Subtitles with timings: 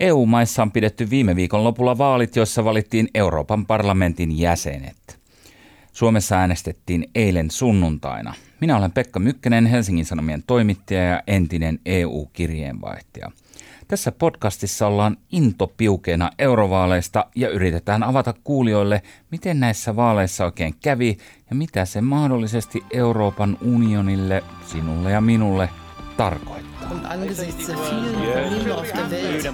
[0.00, 5.18] EU-maissa on pidetty viime viikon lopulla vaalit, joissa valittiin Euroopan parlamentin jäsenet.
[5.92, 8.34] Suomessa äänestettiin eilen sunnuntaina.
[8.60, 13.30] Minä olen Pekka Mykkänen, Helsingin Sanomien toimittaja ja entinen EU-kirjeenvaihtaja.
[13.88, 21.16] Tässä podcastissa ollaan intopiukeena eurovaaleista ja yritetään avata kuulijoille, miten näissä vaaleissa oikein kävi
[21.50, 25.68] ja mitä se mahdollisesti Euroopan unionille, sinulle ja minulle
[26.16, 26.73] tarkoittaa.
[26.90, 29.44] Und angesichts der vielen Probleme auf der Welt.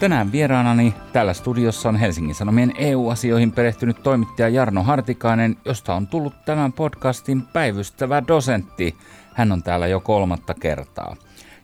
[0.00, 6.44] Tänään vieraanani täällä studiossa on Helsingin Sanomien EU-asioihin perehtynyt toimittaja Jarno Hartikainen, josta on tullut
[6.44, 8.96] tämän podcastin päivystävä dosentti.
[9.34, 11.16] Hän on täällä jo kolmatta kertaa.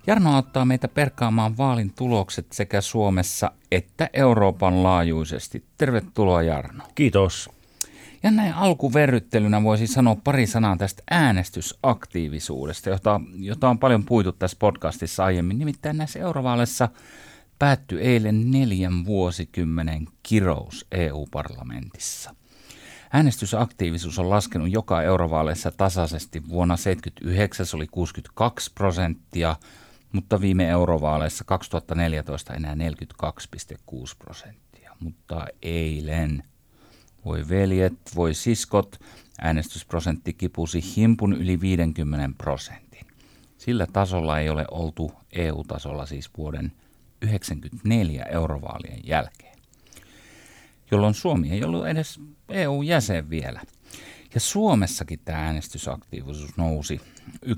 [0.06, 5.64] Jarno auttaa meitä perkaamaan vaalin tulokset sekä Suomessa että Euroopan laajuisesti.
[5.78, 6.84] Tervetuloa Jarno.
[6.94, 7.57] Kiitos.
[8.22, 14.56] Ja näin alkuverryttelynä voisi sanoa pari sanaa tästä äänestysaktiivisuudesta, jota, jota on paljon puitu tässä
[14.60, 15.58] podcastissa aiemmin.
[15.58, 16.88] Nimittäin näissä eurovaaleissa
[17.58, 22.34] päättyi eilen neljän vuosikymmenen kirous EU-parlamentissa.
[23.12, 26.48] Äänestysaktiivisuus on laskenut joka eurovaaleissa tasaisesti.
[26.48, 29.56] Vuonna 1979 se oli 62 prosenttia,
[30.12, 32.80] mutta viime eurovaaleissa 2014 enää 42,6
[34.18, 34.96] prosenttia.
[35.00, 36.44] Mutta eilen
[37.28, 39.00] voi veljet, voi siskot,
[39.38, 43.06] äänestysprosentti kipusi himpun yli 50 prosentin.
[43.58, 46.72] Sillä tasolla ei ole oltu EU-tasolla siis vuoden
[47.20, 49.58] 1994 eurovaalien jälkeen,
[50.90, 53.60] jolloin Suomi ei ollut edes EU-jäsen vielä.
[54.34, 57.00] Ja Suomessakin tämä äänestysaktiivisuus nousi
[57.46, 57.52] 1,7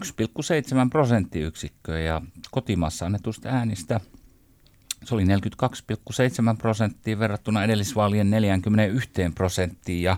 [0.90, 4.00] prosenttiyksikköä ja kotimassa annetusta äänistä–
[5.04, 5.28] se oli 42,7
[6.58, 10.02] prosenttia verrattuna edellisvaalien 41 prosenttiin.
[10.02, 10.16] Ja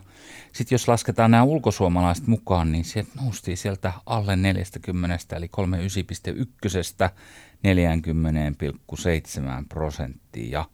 [0.52, 5.50] sitten jos lasketaan nämä ulkosuomalaiset mukaan, niin sieltä noustiin sieltä alle 40, eli
[7.06, 7.12] 39,1
[7.62, 10.50] 40,7 prosenttia.
[10.50, 10.64] Ja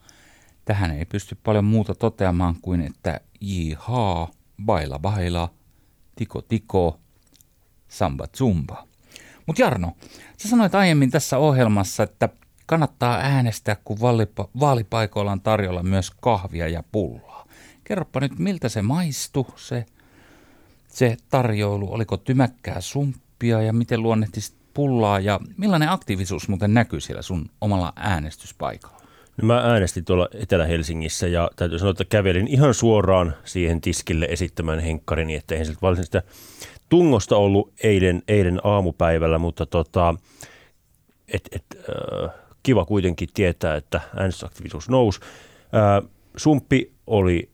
[0.65, 4.31] tähän ei pysty paljon muuta toteamaan kuin, että jihaa,
[4.65, 5.55] baila baila,
[6.17, 7.01] tiko tiko,
[7.89, 8.89] samba zumba.
[9.47, 9.97] Mutta Jarno,
[10.37, 12.29] sä sanoit aiemmin tässä ohjelmassa, että
[12.69, 13.99] Kannattaa äänestää, kun
[14.61, 17.47] vaalipaikoilla on tarjolla myös kahvia ja pullaa.
[17.85, 19.87] Kerropa nyt, miltä se maistui, se,
[20.89, 21.93] se tarjoilu.
[21.93, 27.93] Oliko tymäkkää sumppia ja miten luonnehtisit pullaa ja millainen aktiivisuus muuten näkyy siellä sun omalla
[27.97, 28.99] äänestyspaikalla?
[29.37, 34.81] No mä äänestin tuolla Etelä-Helsingissä ja täytyy sanoa, että kävelin ihan suoraan siihen tiskille esittämään
[34.81, 36.23] henkkarini, että eihän siltä varsinaista
[36.89, 40.15] tungosta ollut eilen, eilen aamupäivällä, mutta tota,
[41.29, 45.21] et, et, äh, kiva kuitenkin tietää, että äänestysaktiivisuus nousi.
[45.73, 46.03] Ää,
[46.37, 47.51] sumppi oli,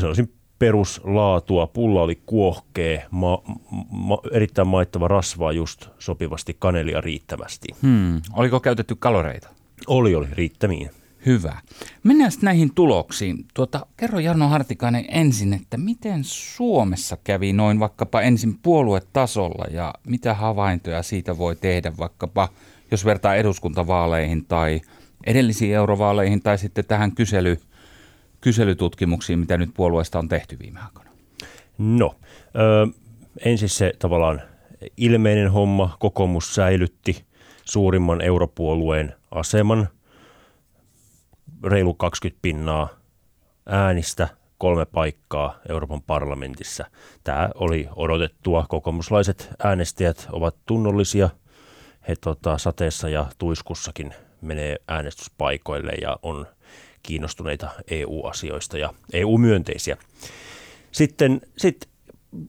[0.00, 1.66] sanoisin, peruslaatua.
[1.66, 3.42] Pulla oli kuohkee, ma,
[3.90, 7.68] ma, erittäin maittava rasvaa just sopivasti, kanelia riittävästi.
[7.82, 8.20] Hmm.
[8.32, 9.48] Oliko käytetty kaloreita?
[9.86, 10.90] Oli, oli, riittämiin.
[11.26, 11.60] Hyvä.
[12.04, 13.44] Mennään sitten näihin tuloksiin.
[13.54, 20.34] Tuota, kerro Jarno Hartikainen ensin, että miten Suomessa kävi noin vaikkapa ensin puoluetasolla ja mitä
[20.34, 22.48] havaintoja siitä voi tehdä vaikkapa
[22.90, 24.80] jos vertaa eduskuntavaaleihin tai
[25.26, 27.60] edellisiin eurovaaleihin tai sitten tähän kysely,
[28.40, 31.10] kyselytutkimuksiin, mitä nyt puolueesta on tehty viime aikoina?
[31.78, 32.14] No,
[32.56, 32.86] ö,
[33.44, 34.42] ensin se tavallaan
[34.96, 35.96] ilmeinen homma.
[36.00, 37.24] Kokoomus säilytti
[37.64, 39.88] suurimman europuolueen aseman,
[41.64, 42.88] reilu 20 pinnaa
[43.66, 44.28] äänistä,
[44.58, 46.84] kolme paikkaa Euroopan parlamentissa.
[47.24, 48.66] Tämä oli odotettua.
[48.68, 51.30] Kokoomuslaiset äänestäjät ovat tunnollisia–
[52.08, 56.46] he tota, sateessa ja tuiskussakin menee äänestyspaikoille ja on
[57.02, 59.96] kiinnostuneita EU-asioista ja EU-myönteisiä.
[60.92, 61.88] Sitten sit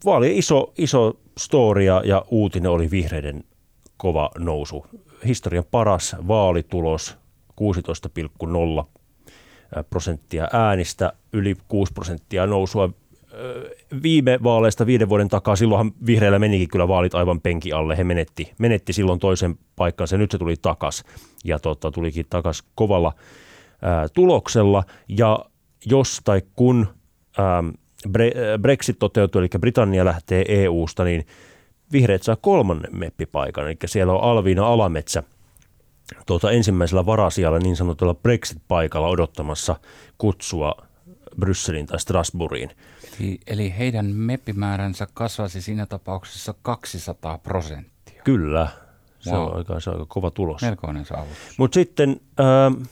[0.05, 3.43] vaali iso, iso storia ja uutinen oli vihreiden
[3.97, 4.85] kova nousu.
[5.25, 7.17] Historian paras vaalitulos
[7.61, 8.85] 16,0
[9.89, 12.89] prosenttia äänistä, yli 6 prosenttia nousua
[14.03, 17.97] viime vaaleista viiden vuoden takaa, silloinhan vihreillä menikin kyllä vaalit aivan penki alle.
[17.97, 21.03] He menetti, menetti silloin toisen paikkansa nyt se tuli takas
[21.43, 23.13] ja tota, tulikin takas kovalla
[23.81, 24.83] ää, tuloksella.
[25.07, 25.45] Ja
[25.85, 26.87] jos tai kun
[27.37, 27.63] ää,
[28.61, 31.25] Brexit toteutuu, eli Britannia lähtee EU-sta, niin
[31.91, 35.23] vihreät saa kolmannen meppipaikan, eli siellä on Alviina Alametsä
[36.25, 39.75] tuota, ensimmäisellä varasijalla niin sanotulla Brexit-paikalla odottamassa
[40.17, 40.88] kutsua
[41.39, 42.69] Brysseliin tai Strasbourgiin.
[43.19, 48.21] Eli, eli heidän meppimääränsä kasvaisi siinä tapauksessa 200 prosenttia.
[48.23, 48.67] Kyllä,
[49.19, 49.47] se, wow.
[49.47, 50.61] on, aika, se on aika kova tulos.
[50.61, 51.37] Melkoinen saavutus.
[51.57, 52.87] Mutta sitten äh,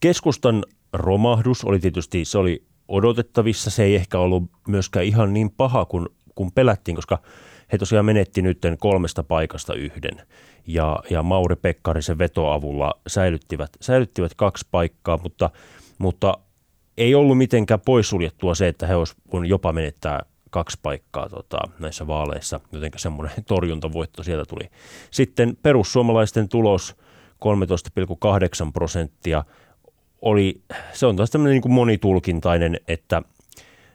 [0.00, 3.70] keskustan romahdus oli tietysti, se oli odotettavissa.
[3.70, 7.18] Se ei ehkä ollut myöskään ihan niin paha kuin, kuin pelättiin, koska
[7.72, 10.22] he tosiaan menetti nyt kolmesta paikasta yhden
[10.66, 15.50] ja, ja Mauri Pekkarisen vetoavulla säilyttivät, säilyttivät kaksi paikkaa, mutta,
[15.98, 16.38] mutta
[16.96, 22.60] ei ollut mitenkään poissuljettua se, että he olisivat jopa menettää kaksi paikkaa tota, näissä vaaleissa,
[22.72, 24.70] joten semmoinen torjuntavoitto sieltä tuli.
[25.10, 26.96] Sitten perussuomalaisten tulos
[27.30, 29.44] 13,8 prosenttia
[30.22, 30.60] oli,
[30.92, 33.22] se on taas tämmöinen niin monitulkintainen, että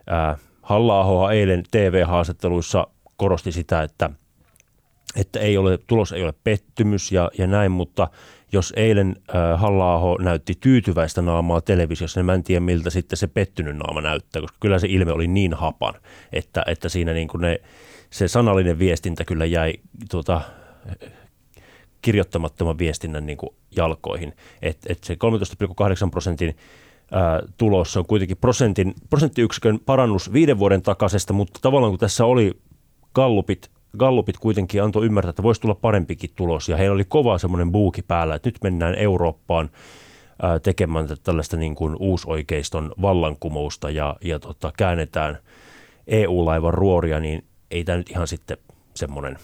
[0.08, 2.88] ää, halla eilen TV-haastatteluissa
[3.18, 4.10] korosti sitä, että,
[5.16, 8.08] että ei ole, tulos ei ole pettymys ja, ja näin, mutta
[8.52, 13.28] jos eilen äh, halla näytti tyytyväistä naamaa televisiossa, niin mä en tiedä miltä sitten se
[13.28, 15.94] pettynyt naama näyttää, koska kyllä se ilme oli niin hapan,
[16.34, 17.62] että, että siinä niin kuin ne,
[18.10, 19.74] se sanallinen viestintä kyllä jäi
[20.12, 20.42] tuota,
[22.02, 24.34] kirjoittamattoman viestinnän niin kuin jalkoihin.
[24.62, 25.14] Et, et se
[26.06, 26.56] 13,8 prosentin
[27.12, 32.52] ää, tulos on kuitenkin prosentin, prosenttiyksikön parannus viiden vuoden takaisesta, mutta tavallaan kun tässä oli
[33.14, 37.72] gallupit Gallupit kuitenkin antoi ymmärtää, että voisi tulla parempikin tulos ja heillä oli kova semmoinen
[37.72, 39.70] buuki päällä, että nyt mennään Eurooppaan
[40.42, 45.38] ää, tekemään tällaista niin kuin uusoikeiston vallankumousta ja, ja tota, käännetään
[46.08, 48.58] EU-laivan ruoria, niin ei tämä nyt ihan sitten
[48.94, 49.38] semmoinen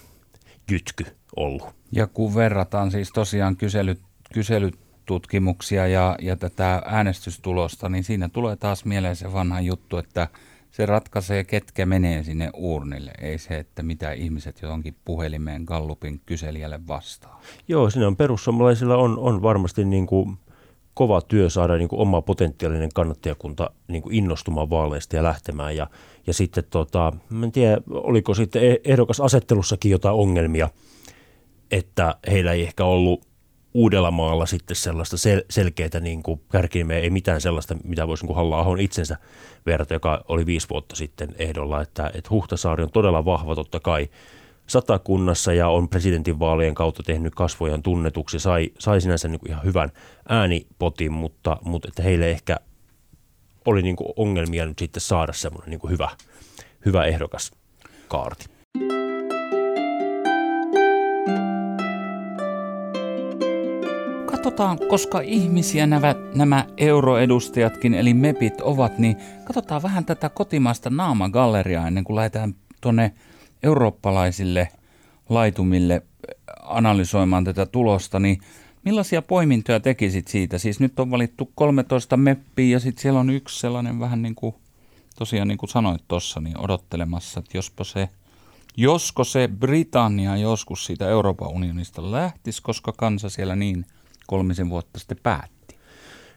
[0.70, 1.06] jytky
[1.36, 1.66] ollut.
[1.92, 4.00] Ja kun verrataan siis tosiaan kyselyt,
[4.34, 10.28] kyselytutkimuksia ja, ja tätä äänestystulosta, niin siinä tulee taas mieleen se vanha juttu, että–
[10.70, 16.80] se ratkaisee, ketkä menee sinne uurnille, ei se, että mitä ihmiset johonkin puhelimeen Gallupin kyselijälle
[16.86, 17.40] vastaa.
[17.68, 20.38] Joo, siinä on perussuomalaisilla on, on varmasti niin kuin
[20.94, 25.76] kova työ saada niin kuin oma potentiaalinen kannattajakunta niin kuin innostumaan vaaleista ja lähtemään.
[25.76, 25.86] Ja,
[26.26, 27.12] ja sitten, tota,
[27.44, 30.70] en tiedä, oliko sitten e-, ehdokas asettelussakin jotain ongelmia,
[31.70, 33.27] että heillä ei ehkä ollut
[33.78, 36.40] Uudellamaalla sitten sellaista sel- selkeää niin kuin
[36.98, 39.16] ei mitään sellaista, mitä voisi niin halla itsensä
[39.66, 44.08] verrata, joka oli viisi vuotta sitten ehdolla, että, että Huhtasaari on todella vahva totta kai
[44.66, 49.92] satakunnassa ja on presidentinvaalien kautta tehnyt kasvojan tunnetuksi, sai, sai sinänsä niin kuin ihan hyvän
[50.28, 52.56] äänipotin, mutta, mutta että heille ehkä
[53.64, 56.08] oli niin kuin ongelmia nyt sitten saada semmoinen niin kuin hyvä,
[56.86, 57.52] hyvä ehdokas
[58.08, 58.57] kaarti.
[64.38, 71.86] Katsotaan, koska ihmisiä nämä, nämä euroedustajatkin, eli MEPit ovat, niin katsotaan vähän tätä kotimaista naamagalleriaa
[71.86, 73.12] ennen kuin lähdetään tuonne
[73.62, 74.68] eurooppalaisille
[75.28, 76.02] laitumille
[76.62, 78.40] analysoimaan tätä tulosta, niin
[78.84, 80.58] millaisia poimintoja tekisit siitä?
[80.58, 84.54] Siis nyt on valittu 13 meppiä ja sitten siellä on yksi sellainen vähän niin kuin,
[85.18, 88.08] tosiaan niin kuin sanoit tuossa, niin odottelemassa, että jospa se,
[88.76, 93.86] josko se Britannia joskus siitä Euroopan unionista lähtisi, koska kansa siellä niin–
[94.28, 95.78] kolmisen vuotta sitten päätti?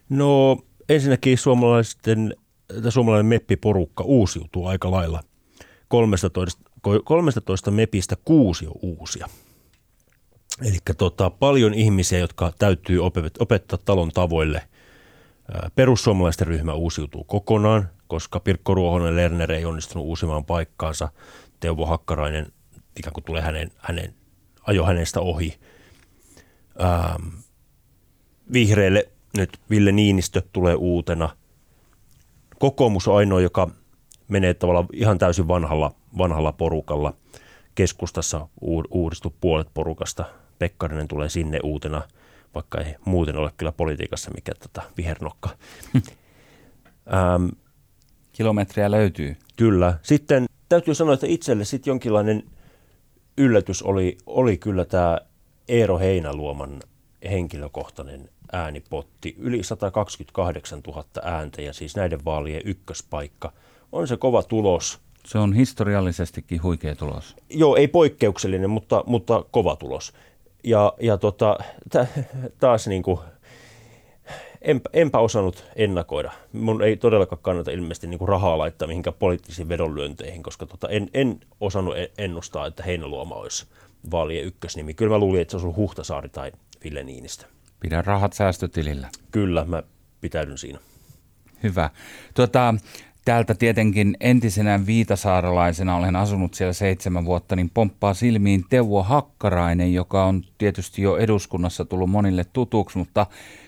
[0.10, 0.58] No
[0.90, 2.36] ensinnäkin suomalaisten,
[2.90, 5.24] suomalainen meppiporukka uusiutuu aika lailla.
[5.88, 6.30] 13,
[7.04, 9.28] 13 mepistä kuusi on uusia.
[10.62, 13.00] Eli tota, paljon ihmisiä, jotka täytyy
[13.40, 14.62] opettaa talon tavoille.
[15.76, 21.10] Perussuomalaisten ryhmä uusiutuu kokonaan, koska Pirkko Ruohonen Lerner ei onnistunut uusimaan paikkaansa.
[21.60, 22.52] Teuvo Hakkarainen
[23.00, 24.14] ikään kuin tulee hänen, hänen,
[24.62, 25.60] ajo hänestä ohi.
[26.84, 27.28] Ähm,
[28.54, 31.30] vihreille nyt Ville Niinistö tulee uutena.
[32.60, 33.70] Kokoomus on ainoa, joka
[34.28, 37.14] menee tavallaan ihan täysin vanhalla, vanhalla porukalla.
[37.76, 38.48] Keskustassa
[38.92, 40.26] uudistu puolet porukasta.
[40.60, 42.02] Pekkarinen tulee sinne uutena,
[42.56, 45.50] vaikka ei muuten ole kyllä politiikassa mikä tota vihernokka.
[47.14, 47.48] ähm,
[48.32, 49.36] Kilometriä löytyy.
[49.56, 49.98] Kyllä.
[50.02, 52.44] Sitten täytyy sanoa, että itselle sitten jonkinlainen
[53.38, 55.18] yllätys oli, oli kyllä tämä
[55.68, 56.80] Eero Heinäluoman
[57.30, 63.52] henkilökohtainen äänipotti, yli 128 000 ääntä ja siis näiden vaalien ykköspaikka.
[63.92, 65.00] On se kova tulos.
[65.26, 67.36] Se on historiallisestikin huikea tulos.
[67.50, 70.14] Joo, ei poikkeuksellinen, mutta, mutta kova tulos.
[70.64, 71.58] Ja, ja tota,
[72.60, 73.20] taas niin kuin,
[74.62, 76.32] enpä, enpä osannut ennakoida.
[76.54, 81.10] Mun ei todellakaan kannata ilmeisesti niin kuin rahaa laittaa mihinkään poliittisiin vedonlyönteihin, koska tota, en,
[81.14, 83.66] en osannut ennustaa, että Heinäluoma olisi
[84.12, 84.94] vaalien ykkösnimi.
[84.94, 86.52] Kyllä mä luulin, että se olisi Huhtasaari tai
[86.84, 87.46] Ville Niinistä.
[87.80, 89.10] Pidä rahat säästötilillä.
[89.32, 89.84] Kyllä, mä
[90.22, 90.80] pitäydyn siinä.
[91.64, 91.90] Hyvä.
[92.34, 92.76] Tuota,
[93.26, 100.26] täältä tietenkin entisenä viitasaaralaisena olen asunut siellä seitsemän vuotta, niin pomppaa silmiin Teuvo Hakkarainen, joka
[100.26, 103.26] on tietysti jo eduskunnassa tullut monille tutuksi, mutta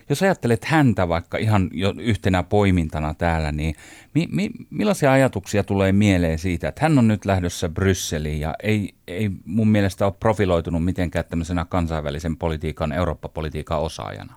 [0.09, 3.75] jos ajattelet häntä vaikka ihan jo yhtenä poimintana täällä, niin
[4.13, 8.93] mi, mi, millaisia ajatuksia tulee mieleen siitä, että hän on nyt lähdössä Brysseliin ja ei,
[9.07, 14.35] ei mun mielestä ole profiloitunut mitenkään tämmöisenä kansainvälisen politiikan, Eurooppa-politiikan osaajana?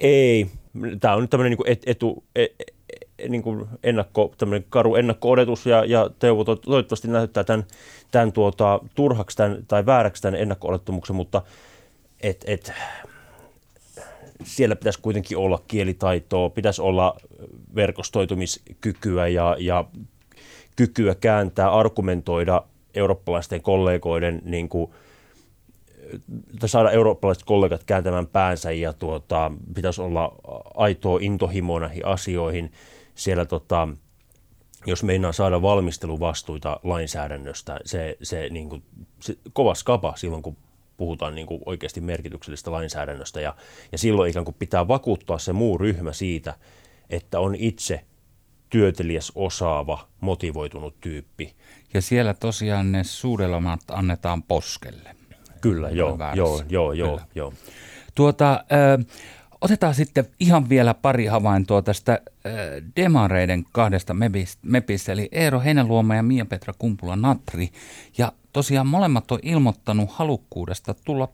[0.00, 0.46] Ei.
[1.00, 2.46] Tämä on nyt tämmöinen niin etu, e,
[3.28, 4.34] niin kuin ennakko,
[4.68, 7.64] karu ennakko-odotus ja, ja Teuvo toivottavasti näyttää tämän,
[8.10, 10.68] tämän tuota, turhaksi tämän, tai vääräksi tämän ennakko
[11.12, 11.42] mutta
[12.20, 12.72] et, et,
[14.44, 17.16] siellä pitäisi kuitenkin olla kielitaitoa, pitäisi olla
[17.74, 19.84] verkostoitumiskykyä ja, ja
[20.76, 22.62] kykyä kääntää, argumentoida
[22.94, 24.90] eurooppalaisten kollegoiden niin kuin,
[26.66, 30.34] saada eurooppalaiset kollegat kääntämään päänsä ja tuota, pitäisi olla
[30.74, 32.72] aitoa intohimoa näihin asioihin.
[33.16, 33.88] Siellä tota,
[34.86, 38.82] jos meinaa saada valmisteluvastuita lainsäädännöstä, se, se, niin kuin,
[39.20, 40.56] se kova skapa silloin, kun
[40.96, 43.40] puhutaan niin kuin oikeasti merkityksellistä lainsäädännöstä.
[43.40, 43.56] Ja,
[43.92, 46.54] ja silloin ikään kuin pitää vakuuttaa se muu ryhmä siitä,
[47.10, 48.04] että on itse
[48.70, 51.54] työtelijäs, osaava, motivoitunut tyyppi.
[51.94, 55.16] Ja siellä tosiaan ne suudelmat annetaan poskelle.
[55.60, 57.52] Kyllä, joo, joo, joo, joo, joo.
[58.14, 59.06] Tuota, äh,
[59.60, 62.52] otetaan sitten ihan vielä pari havaintoa tästä äh,
[62.96, 64.14] demareiden kahdesta
[64.62, 67.68] mepistä, eli Eero Heinäluoma ja Mia-Petra Kumpula-Natri.
[68.18, 71.28] Ja tosiaan molemmat on ilmoittanut halukkuudesta tulla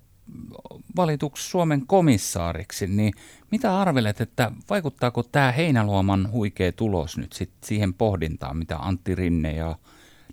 [0.97, 3.15] valituksi Suomen komissaariksi, niin
[3.51, 9.53] mitä arvelet, että vaikuttaako tämä Heinäluoman huikea tulos nyt sit siihen pohdintaan, mitä Antti Rinne
[9.53, 9.77] ja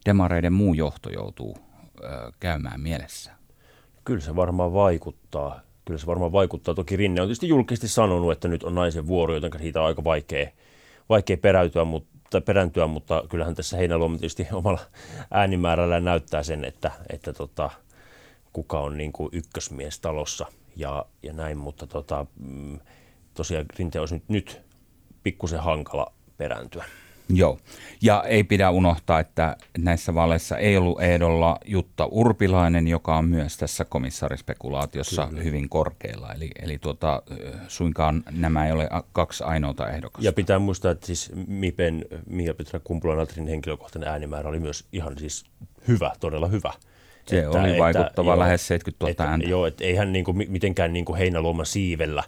[0.05, 1.58] demareiden muu johto joutuu
[2.03, 3.31] ö, käymään mielessä?
[4.05, 5.62] Kyllä se varmaan vaikuttaa.
[5.89, 6.75] Kyllä se varmaan vaikuttaa.
[6.75, 10.03] Toki Rinne on tietysti julkisesti sanonut, että nyt on naisen vuoro, joten siitä on aika
[10.03, 10.50] vaikea,
[11.10, 14.79] vaikea peräytyä, mutta, perääntyä, mutta kyllähän tässä Heinäluoma tietysti omalla
[15.31, 17.69] äänimäärällä näyttää sen, että, että tota,
[18.53, 22.79] kuka on niin kuin ykkösmies talossa ja, ja näin, mutta tota, mm,
[23.34, 24.62] tosiaan Rinteen olisi nyt, nyt
[25.24, 26.86] pikkusen hankala perääntyä.
[27.33, 27.57] Joo,
[28.01, 33.57] ja ei pidä unohtaa, että näissä vaaleissa ei ollut ehdolla Jutta Urpilainen, joka on myös
[33.57, 35.43] tässä komissaarispekulaatiossa Kyllä.
[35.43, 36.33] hyvin korkealla.
[36.33, 37.24] Eli, eli tuota,
[37.67, 40.27] suinkaan nämä ei ole kaksi ainoata ehdokasta.
[40.27, 45.45] Ja pitää muistaa, että siis Mipen, Mia Petra Kumpula-Natrin henkilökohtainen äänimäärä oli myös ihan siis
[45.88, 46.74] hyvä, todella hyvä.
[47.25, 49.48] Se että, oli vaikuttava, että, lähes 70 000 että, ääntä.
[49.48, 52.24] Joo, että eihän niin kuin, mitenkään niin kuin heinäluoman siivellä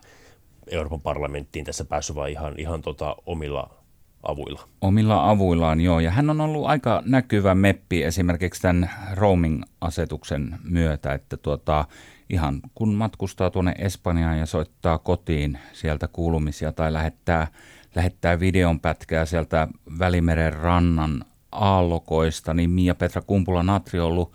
[0.67, 3.80] Euroopan parlamenttiin tässä päässyt, vaan ihan, ihan tota omilla
[4.23, 4.67] avuilla.
[4.81, 5.99] Omilla avuillaan, joo.
[5.99, 11.85] Ja hän on ollut aika näkyvä meppi esimerkiksi tämän roaming-asetuksen myötä, että tuota,
[12.29, 17.47] ihan kun matkustaa tuonne Espanjaan ja soittaa kotiin sieltä kuulumisia tai lähettää,
[17.95, 19.67] lähettää videonpätkää sieltä
[19.99, 24.33] Välimeren rannan aallokoista, niin Mia Petra Kumpula-Natri on ollut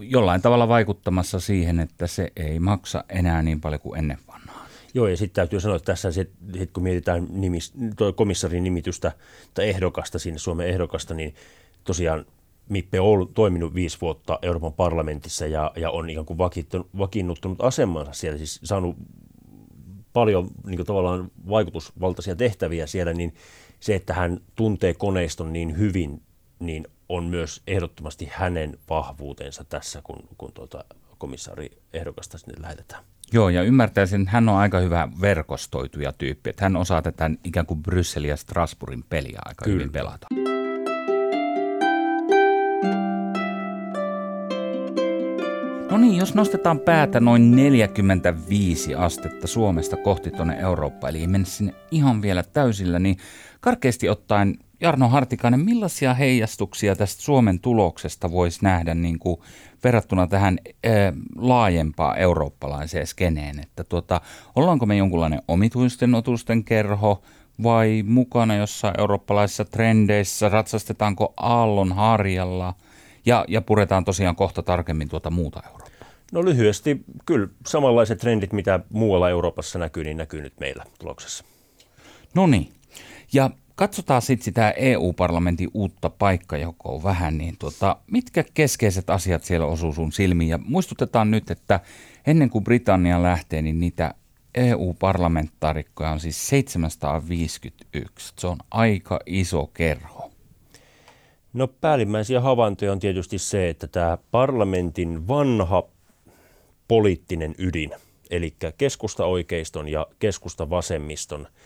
[0.00, 4.18] jollain tavalla vaikuttamassa siihen, että se ei maksa enää niin paljon kuin ennen.
[4.98, 7.72] Joo, ja sitten täytyy sanoa, että tässä sit, sit kun mietitään nimis,
[8.14, 9.12] komissarin nimitystä
[9.54, 11.34] tai ehdokasta sinne, Suomen ehdokasta, niin
[11.84, 12.26] tosiaan
[12.68, 16.38] Mippe on toiminut viisi vuotta Euroopan parlamentissa ja, ja on ikään kuin
[16.98, 18.96] vakiinnuttanut asemansa siellä, siis saanut
[20.12, 23.34] paljon niin kuin tavallaan vaikutusvaltaisia tehtäviä siellä, niin
[23.80, 26.22] se, että hän tuntee koneiston niin hyvin,
[26.58, 30.84] niin on myös ehdottomasti hänen vahvuutensa tässä, kun, kun tuota
[31.18, 33.04] komissaari ehdokasta sinne lähetetään.
[33.32, 37.66] Joo, ja ymmärtäisin, että hän on aika hyvä verkostoituja tyyppi, että hän osaa tätä ikään
[37.66, 39.74] kuin Brysselin ja Strasbourgin peliä aika Kyllä.
[39.74, 40.26] hyvin pelata.
[45.90, 51.46] No niin, jos nostetaan päätä noin 45 astetta Suomesta kohti tuonne Eurooppaan, eli ei mennä
[51.46, 53.16] sinne ihan vielä täysillä, niin
[53.60, 59.40] karkeasti ottaen Jarno Hartikainen, millaisia heijastuksia tästä Suomen tuloksesta voisi nähdä niin kuin
[59.84, 63.60] verrattuna tähän ää, laajempaa eurooppalaiseen skeneen?
[63.60, 64.20] Että tuota,
[64.56, 67.22] ollaanko me jonkunlainen omituisten otusten kerho
[67.62, 70.48] vai mukana jossain eurooppalaisissa trendeissä?
[70.48, 72.74] Ratsastetaanko aallon harjalla
[73.26, 76.08] ja, ja puretaan tosiaan kohta tarkemmin tuota muuta Eurooppaa?
[76.32, 81.44] No lyhyesti, kyllä samanlaiset trendit, mitä muualla Euroopassa näkyy, niin näkyy nyt meillä tuloksessa.
[82.34, 82.72] No niin.
[83.32, 89.92] Ja Katsotaan sitten sitä EU-parlamentin uutta paikkajakoa vähän, niin tuota, mitkä keskeiset asiat siellä osuu
[89.92, 90.48] sun silmiin?
[90.48, 91.80] Ja muistutetaan nyt, että
[92.26, 94.14] ennen kuin Britannia lähtee, niin niitä
[94.54, 98.32] EU-parlamentaarikkoja on siis 751.
[98.38, 100.30] Se on aika iso kerho.
[101.52, 105.82] No päällimmäisiä havaintoja on tietysti se, että tämä parlamentin vanha
[106.88, 107.90] poliittinen ydin,
[108.30, 111.48] eli keskusta-oikeiston ja keskusta-vasemmiston–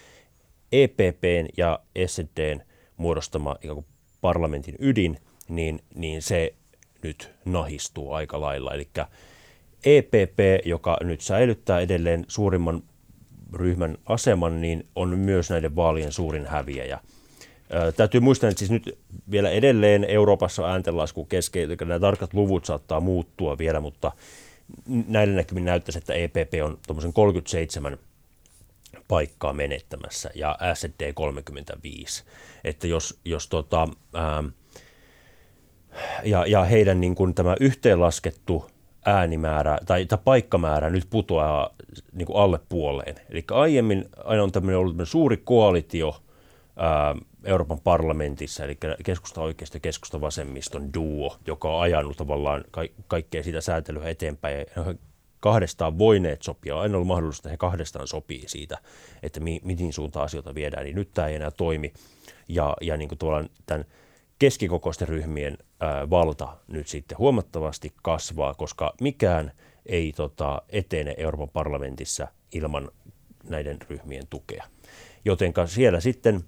[0.72, 2.60] EPPn ja SDn
[2.96, 3.86] muodostama ikään kuin
[4.20, 6.54] parlamentin ydin, niin, niin se
[7.02, 8.74] nyt nahistuu aika lailla.
[8.74, 8.88] Eli
[9.84, 12.82] EPP, joka nyt säilyttää edelleen suurimman
[13.52, 17.00] ryhmän aseman, niin on myös näiden vaalien suurin häviäjä.
[17.70, 18.98] Ää, täytyy muistaa, että siis nyt
[19.30, 24.12] vielä edelleen Euroopassa ääntenlasku keskeinen, eli nämä tarkat luvut saattaa muuttua vielä, mutta
[25.08, 27.98] näillä näkymin näyttäisi, että EPP on tuommoisen 37
[29.08, 32.24] paikkaa menettämässä ja SD 35.
[32.64, 34.44] Että jos, jos tota, ää,
[36.24, 38.70] ja, ja heidän niin kuin tämä yhteenlaskettu
[39.06, 41.74] äänimäärä tai, tai paikkamäärä nyt putoaa
[42.12, 43.14] niin kuin alle puoleen.
[43.30, 46.22] Eli aiemmin aina on tämmöinen ollut tämmöinen suuri koalitio
[46.76, 52.82] ää, Euroopan parlamentissa, eli keskusta oikeasta ja keskusta vasemmiston duo, joka on ajanut tavallaan ka-
[53.06, 54.66] kaikkea sitä säätelyä eteenpäin.
[54.76, 54.94] Ja
[55.42, 58.78] kahdestaan voineet sopia, on aina ollut mahdollista, että he kahdestaan sopii siitä,
[59.22, 61.92] että mi- mihin suuntaan asioita viedään, niin nyt tämä ei enää toimi.
[62.48, 63.18] Ja, ja niin kuin
[63.66, 63.84] tämän
[64.38, 69.52] keskikokoisten ryhmien ää, valta nyt sitten huomattavasti kasvaa, koska mikään
[69.86, 72.90] ei tota, etene Euroopan parlamentissa ilman
[73.44, 74.64] näiden ryhmien tukea.
[75.24, 76.44] Jotenka siellä sitten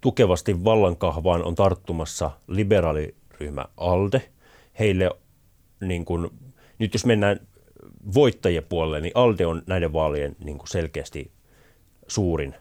[0.00, 4.22] tukevasti vallankahvaan on tarttumassa liberaaliryhmä ALDE.
[4.78, 5.10] Heille,
[5.80, 6.30] niin kuin,
[6.78, 7.40] nyt jos mennään
[8.14, 11.30] voittajien puolelle, niin ALDE on näiden vaalien niin kuin selkeästi
[12.08, 12.54] suurin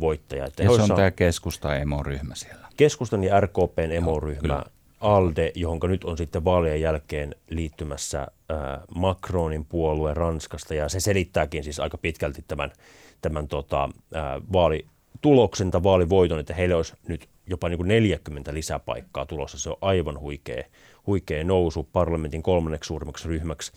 [0.00, 0.44] voittaja.
[0.44, 0.96] Että ja se on saa...
[0.96, 2.68] tämä keskusta-emoryhmä siellä.
[2.76, 4.62] Keskustan ja RKPn emoryhmä,
[5.00, 8.58] ALDE, johon nyt on sitten vaalien jälkeen liittymässä äh,
[8.94, 12.72] Macronin puolue Ranskasta, ja se selittääkin siis aika pitkälti tämän,
[13.20, 19.26] tämän tota, äh, vaalituloksen tai vaalivoiton, että heille olisi nyt jopa niin kuin 40 lisäpaikkaa
[19.26, 19.58] tulossa.
[19.58, 20.64] Se on aivan huikea,
[21.06, 23.72] huikea nousu parlamentin kolmanneksi suurimmaksi ryhmäksi.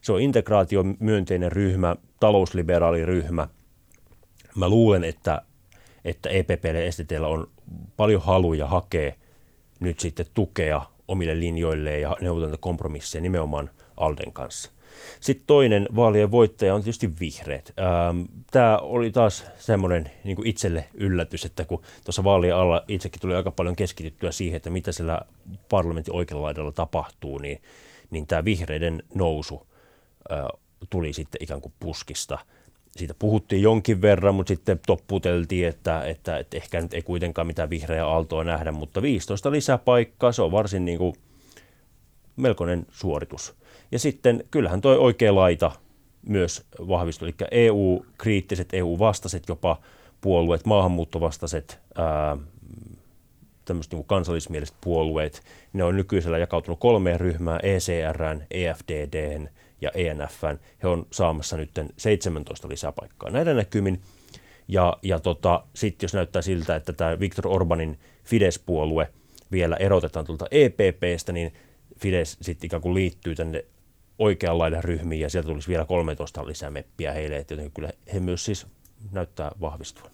[0.00, 3.48] Se on integraatio myönteinen ryhmä, talousliberaali ryhmä.
[4.56, 5.42] Mä luulen, että
[6.04, 7.46] että EPPlle ja STTllä on
[7.96, 9.12] paljon haluja hakea
[9.80, 14.70] nyt sitten tukea omille linjoilleen ja neuvotella kompromisseja nimenomaan Alden kanssa.
[15.20, 17.72] Sitten toinen vaalien voittaja on tietysti vihreät.
[17.78, 23.34] Ähm, Tämä oli taas semmoinen niin itselle yllätys, että kun tuossa vaalien alla itsekin tuli
[23.34, 25.20] aika paljon keskityttyä siihen, että mitä siellä
[25.68, 27.62] parlamentin oikealla laidalla tapahtuu, niin,
[28.10, 29.69] niin tämä vihreiden nousu
[30.90, 32.38] tuli sitten ikään kuin puskista–
[32.96, 37.70] siitä puhuttiin jonkin verran, mutta sitten topputeltiin, että, että, että ehkä nyt ei kuitenkaan mitään
[37.70, 41.14] vihreää aaltoa nähdä, mutta 15 lisäpaikkaa, se on varsin niin kuin
[42.36, 43.54] melkoinen suoritus.
[43.92, 45.72] Ja sitten kyllähän tuo oikea laita
[46.26, 49.80] myös vahvistui, eli EU-kriittiset, EU-vastaiset jopa
[50.20, 51.78] puolueet, maahanmuuttovastaiset,
[53.64, 59.48] tämmöiset niin kansallismieliset puolueet, ne on nykyisellä jakautunut kolmeen ryhmään, ECRn, EFDDn
[59.80, 60.58] ja ENFn.
[60.82, 64.00] He on saamassa nyt 17 lisäpaikkaa näiden näkymin.
[64.68, 69.08] Ja, ja tota, sitten jos näyttää siltä, että tämä Viktor Orbanin Fidesz-puolue
[69.52, 71.52] vielä erotetaan tuolta EPPstä, niin
[71.98, 73.64] Fidesz sitten ikään kuin liittyy tänne
[74.18, 78.44] oikeanlainen ryhmiin ja sieltä tulisi vielä 13 lisää meppiä heille, että jotenkin kyllä he myös
[78.44, 78.66] siis
[79.12, 80.10] näyttää vahvistua.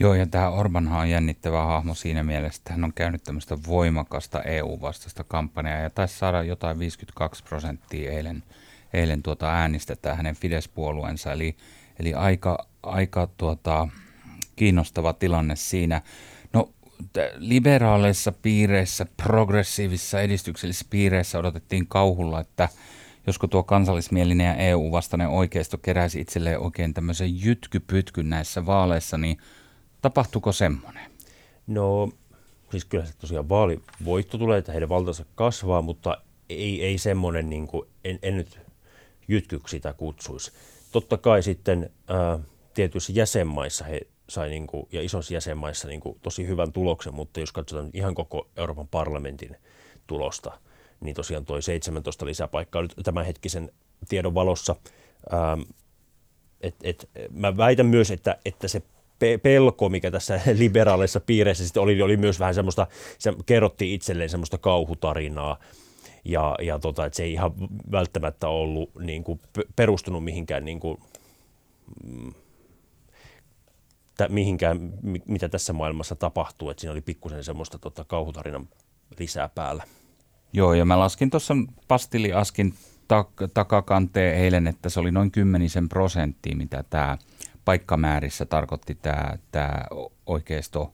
[0.00, 4.42] Joo, ja tämä Orbanhan on jännittävä hahmo siinä mielessä, että hän on käynyt tämmöistä voimakasta
[4.42, 8.42] EU-vastaista kampanjaa ja taisi saada jotain 52 prosenttia eilen
[8.92, 11.32] eilen tuota äänestetään hänen Fidesz-puolueensa.
[11.32, 11.56] Eli,
[11.98, 13.88] eli aika, aika tuota,
[14.56, 16.02] kiinnostava tilanne siinä.
[16.52, 16.72] No
[17.36, 22.68] liberaaleissa piireissä, progressiivisissa edistyksellisissä piireissä odotettiin kauhulla, että
[23.26, 29.38] josko tuo kansallismielinen ja EU-vastainen oikeisto keräisi itselleen oikein tämmöisen jytkypytkyn näissä vaaleissa, niin
[30.02, 31.10] tapahtuuko semmoinen?
[31.66, 32.12] No
[32.70, 36.16] siis kyllä se tosiaan vaalivoitto tulee, että heidän valtansa kasvaa, mutta
[36.48, 38.60] ei, ei semmoinen, niin kuin, en, en nyt
[39.30, 40.52] jytkyksi sitä kutsuisi.
[40.92, 42.38] Totta kai sitten ää,
[42.74, 47.40] tietyissä jäsenmaissa he sai niin kuin, ja isoissa jäsenmaissa niin kuin, tosi hyvän tuloksen, mutta
[47.40, 49.56] jos katsotaan ihan koko Euroopan parlamentin
[50.06, 50.58] tulosta,
[51.00, 53.72] niin tosiaan tuo 17 lisäpaikkaa nyt tämänhetkisen
[54.08, 54.76] tiedon valossa.
[55.34, 55.60] Ähm,
[56.60, 58.82] et, et, mä väitän myös, että, että se
[59.42, 62.86] pelko, mikä tässä liberaaleissa piireissä sitten oli, oli myös vähän semmoista,
[63.18, 65.58] se kerrottiin itselleen semmoista kauhutarinaa,
[66.24, 67.52] ja, ja tota, että se ei ihan
[67.92, 69.40] välttämättä ollut niin kuin
[69.76, 70.98] perustunut mihinkään, niin kuin,
[72.04, 72.32] mm,
[74.28, 74.92] mihinkään,
[75.28, 78.68] mitä tässä maailmassa tapahtuu, että siinä oli pikkusen semmoista tota, kauhutarinan
[79.18, 79.84] lisää päällä.
[80.52, 81.54] Joo, ja mä laskin tuossa
[81.88, 82.74] pastiliaskin
[83.10, 87.18] tak- takakanteen eilen, että se oli noin kymmenisen prosenttia, mitä tämä
[87.64, 89.82] paikkamäärissä tarkoitti tämä, tämä
[90.26, 90.92] oikeisto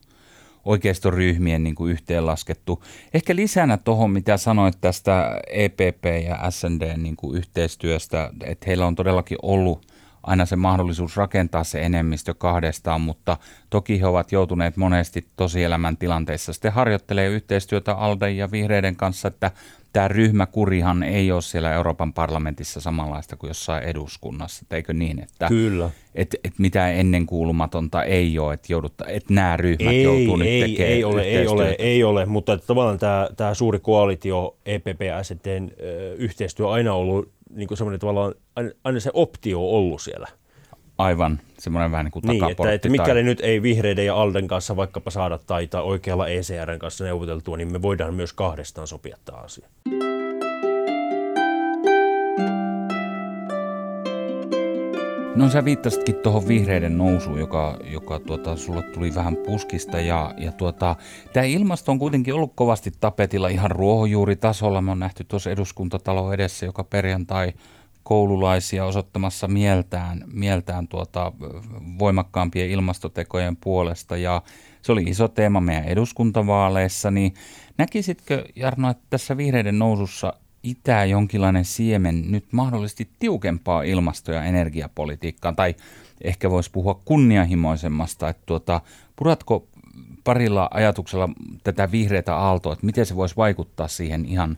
[0.67, 2.83] oikeistoryhmien niin kuin yhteenlaskettu.
[3.13, 8.95] Ehkä lisänä tuohon, mitä sanoit tästä EPP ja SND niin kuin yhteistyöstä, että heillä on
[8.95, 9.87] todellakin ollut
[10.23, 13.37] aina se mahdollisuus rakentaa se enemmistö kahdestaan, mutta
[13.69, 19.51] toki he ovat joutuneet monesti tosielämän tilanteissa sitten harjoittelee yhteistyötä ALDE ja vihreiden kanssa, että
[19.97, 25.19] tämä ryhmäkurihan ei ole siellä Euroopan parlamentissa samanlaista kuin jossain eduskunnassa, eikö niin?
[25.19, 25.89] Että, Kyllä.
[26.15, 30.61] Että et mitään ennenkuulumatonta ei ole, että, joudut, että nämä ryhmät ei, joutuu nyt ei,
[30.61, 35.01] tekemään ei ole, ei ole, ei ole, mutta että tavallaan tämä, tämä suuri koalitio, EPP
[35.01, 35.69] ja STn
[36.17, 38.33] yhteistyö on aina ollut niin kuin semmoinen tavallaan,
[38.83, 40.27] aina se optio on ollut siellä
[40.97, 43.23] Aivan, semmoinen vähän niin kuin niin, että, että mikäli tai...
[43.23, 47.71] nyt ei vihreiden ja Alden kanssa vaikkapa saada tai, tai oikealla ECRn kanssa neuvoteltua, niin
[47.71, 49.67] me voidaan myös kahdestaan sopia tämä asia.
[55.35, 60.51] No sä viittasitkin tuohon vihreiden nousuun, joka, joka tuota, sulle tuli vähän puskista ja, ja
[60.51, 60.95] tuota,
[61.33, 64.81] tämä ilmasto on kuitenkin ollut kovasti tapetilla ihan ruohonjuuritasolla.
[64.81, 67.53] Me on nähty tuossa eduskuntatalo edessä joka perjantai
[68.07, 71.31] koululaisia osoittamassa mieltään, mieltään tuota,
[71.99, 74.17] voimakkaampien ilmastotekojen puolesta.
[74.17, 74.41] Ja
[74.81, 77.33] se oli iso teema meidän eduskuntavaaleissa, niin
[77.77, 85.55] näkisitkö Jarno, että tässä vihreiden nousussa itää jonkinlainen siemen nyt mahdollisesti tiukempaa ilmasto- ja energiapolitiikkaan,
[85.55, 85.75] tai
[86.21, 88.81] ehkä voisi puhua kunnianhimoisemmasta, että tuota,
[89.15, 89.67] puratko
[90.23, 91.29] parilla ajatuksella
[91.63, 94.57] tätä vihreätä aaltoa, että miten se voisi vaikuttaa siihen ihan,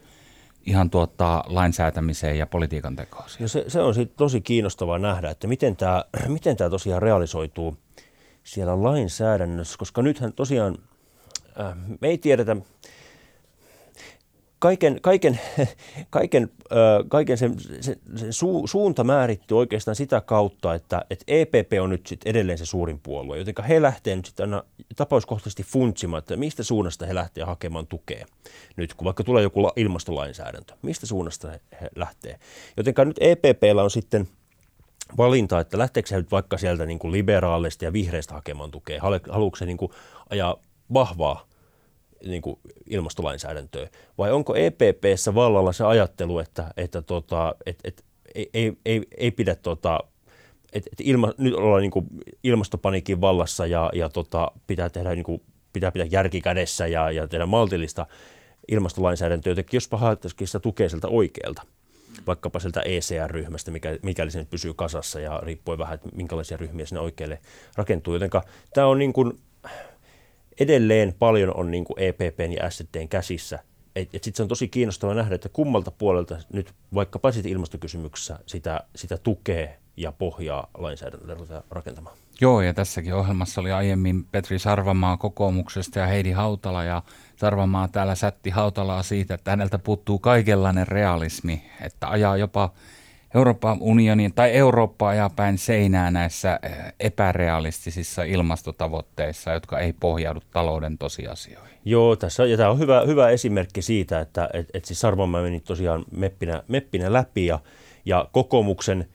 [0.69, 3.29] ihan tuota, lainsäätämiseen ja politiikan tekoon?
[3.29, 7.77] Se, se on tosi kiinnostavaa nähdä, että miten tämä, miten tämä tosiaan realisoituu
[8.43, 10.77] siellä lainsäädännössä, koska nythän tosiaan
[11.59, 12.55] äh, me ei tiedetä,
[14.59, 15.39] kaiken, kaiken,
[16.09, 16.51] kaiken,
[17.07, 22.07] kaiken sen, sen, sen su, suunta määrittyy oikeastaan sitä kautta, että, että EPP on nyt
[22.07, 24.63] sit edelleen se suurin puolue, joten he lähtee nyt sitten aina
[24.95, 28.25] tapauskohtaisesti funtsimaan, että mistä suunnasta he lähtee hakemaan tukea.
[28.75, 32.39] Nyt kun vaikka tulee joku ilmastolainsäädäntö, mistä suunnasta he, he lähtee.
[32.77, 34.27] Joten nyt EPPllä on sitten
[35.17, 37.25] valinta, että lähteekö nyt vaikka sieltä niin kuin
[37.81, 39.77] ja vihreistä hakemaan tukea, haluatko se niin
[40.29, 40.55] ajaa
[40.93, 41.48] vahvaa
[42.25, 43.87] niin kuin ilmastolainsäädäntöä?
[44.17, 48.05] Vai onko EPPssä vallalla se ajattelu, että, että tota, et, et,
[48.35, 49.99] ei, ei, ei, ei pidä tota,
[50.73, 52.07] et, et ilma, nyt ollaan niin kuin
[52.43, 55.41] ilmastopaniikin vallassa ja, ja tota, pitää tehdä niin kuin,
[55.73, 58.05] pitää pitää järki kädessä ja, ja tehdä maltillista
[58.67, 61.61] ilmastolainsäädäntöä, jotenkin jospa haettaisikin sitä tukea sieltä oikealta
[62.27, 66.85] vaikkapa sieltä ECR-ryhmästä, mikä, mikäli se nyt pysyy kasassa ja riippuen vähän, että minkälaisia ryhmiä
[66.85, 67.39] sinne oikealle
[67.75, 68.13] rakentuu.
[68.13, 68.29] Joten
[68.73, 69.39] tämä on niin kuin,
[70.59, 73.59] edelleen paljon on niin kuin EPPn ja SDn käsissä.
[73.95, 78.39] Et, et sitten se on tosi kiinnostavaa nähdä, että kummalta puolelta nyt vaikkapa sitten ilmastokysymyksessä
[78.45, 82.17] sitä, sitä tukee ja pohjaa lainsäädäntöä rakentamaan.
[82.41, 87.03] Joo, ja tässäkin ohjelmassa oli aiemmin Petri Sarvamaa kokoomuksesta ja Heidi Hautala, ja
[87.35, 92.71] Sarvamaa täällä sätti Hautalaa siitä, että häneltä puuttuu kaikenlainen realismi, että ajaa jopa
[93.35, 100.97] Euroopan unionin tai Eurooppa ajaa päin seinää näissä eh, epärealistisissa ilmastotavoitteissa, jotka ei pohjaudu talouden
[100.97, 101.77] tosiasioihin.
[101.85, 105.59] Joo, tässä ja tämä on hyvä, hyvä esimerkki siitä, että et, et siis Sarvamaa meni
[105.59, 107.59] tosiaan meppinä, meppinä läpi ja,
[108.05, 109.05] ja kokoomuksen–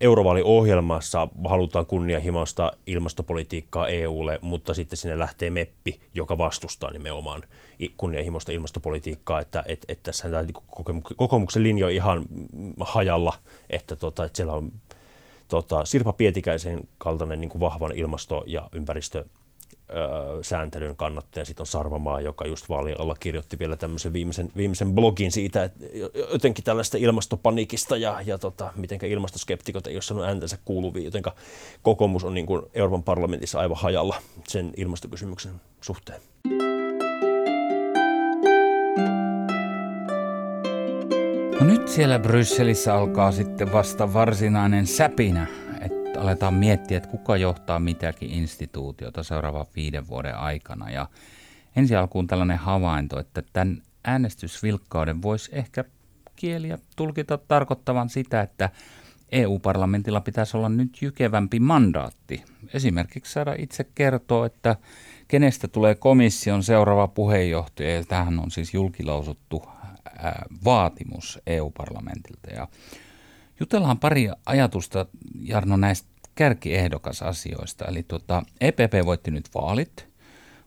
[0.00, 7.42] eurovaaliohjelmassa halutaan kunnianhimoista ilmastopolitiikkaa EUlle, mutta sitten sinne lähtee MEPPI, joka vastustaa nimenomaan
[7.96, 12.24] kunnianhimoista ilmastopolitiikkaa, että, että, että tässä tämä niin kokoomuksen linja on ihan
[12.80, 13.32] hajalla,
[13.70, 14.72] että, tota, että siellä on
[15.48, 19.24] tota, Sirpa Pietikäisen kaltainen niin kuin vahvan ilmasto- ja ympäristö
[20.42, 21.44] sääntelyn kannattaja.
[21.44, 25.84] Sitten on Sarvamaa, joka just vaalien alla kirjoitti vielä tämmöisen viimeisen, viimeisen blogin siitä, että
[26.32, 31.22] jotenkin tällaista ilmastopanikista ja, ja tota, miten ilmastoskeptikot ei ole saanut ääntänsä kuuluviin, joten
[31.82, 34.16] kokoomus on niin kuin Euroopan parlamentissa aivan hajalla
[34.48, 36.20] sen ilmastokysymyksen suhteen.
[41.60, 45.46] No nyt siellä Brysselissä alkaa sitten vasta varsinainen säpinä
[46.18, 50.90] aletaan miettiä, että kuka johtaa mitäkin instituutiota seuraavan viiden vuoden aikana.
[50.90, 51.08] Ja
[51.76, 55.84] ensi alkuun tällainen havainto, että tämän äänestysvilkkauden voisi ehkä
[56.36, 58.70] kieliä tulkita tarkoittavan sitä, että
[59.32, 62.44] EU-parlamentilla pitäisi olla nyt jykevämpi mandaatti.
[62.74, 64.76] Esimerkiksi saada itse kertoa, että
[65.28, 69.62] kenestä tulee komission seuraava puheenjohtaja, ja tähän on siis julkilausuttu
[70.64, 72.50] vaatimus EU-parlamentilta.
[72.50, 72.68] Ja
[73.60, 75.06] Jutellaan pari ajatusta,
[75.40, 77.84] Jarno, näistä kärkiehdokasasioista.
[77.84, 80.08] Eli tuota, EPP voitti nyt vaalit,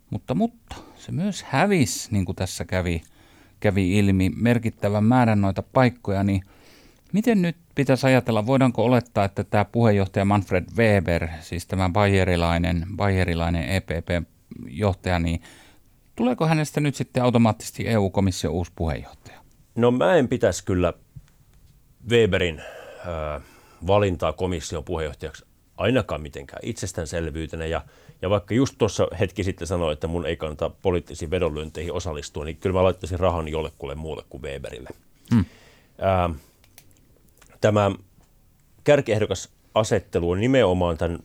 [0.10, 3.02] mutta, mutta se myös hävisi, niin kuin tässä kävi,
[3.60, 6.42] kävi ilmi, merkittävän määrän noita paikkoja, niin
[7.14, 13.70] miten nyt pitäisi ajatella, voidaanko olettaa, että tämä puheenjohtaja Manfred Weber, siis tämä bayerilainen, bayerilainen
[13.70, 15.42] EPP-johtaja, niin
[16.16, 19.27] tuleeko hänestä nyt sitten automaattisesti EU-komission uusi puheenjohtaja?
[19.78, 20.94] No mä en pitäisi kyllä
[22.10, 22.62] Weberin
[23.88, 25.46] valintaa komission puheenjohtajaksi
[25.78, 27.66] ainakaan mitenkään itsestäänselvyytenä.
[27.66, 27.82] Ja,
[28.22, 32.58] ja vaikka just tuossa hetki sitten sanoi, että mun ei kannata poliittisiin vedonlyönteihin osallistua, niin
[32.58, 34.90] kyllä mä laittaisin rahan jollekulle muulle kuin Weberille.
[35.34, 35.46] Hmm.
[36.00, 36.30] Ää,
[37.62, 37.92] tämä
[38.84, 41.20] kärkiehdokas asettelu on nimenomaan tämän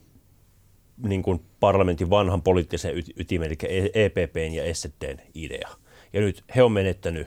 [1.03, 5.69] niin kuin parlamentin vanhan poliittisen ytimen, eli EPPn ja SDn idea.
[6.13, 7.27] Ja nyt he on menettänyt